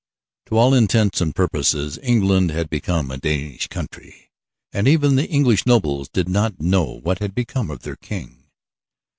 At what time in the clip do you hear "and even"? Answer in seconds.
4.73-5.15